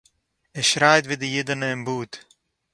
[0.57, 2.11] ער שרײַט ווי די ייִדענע אין באָד.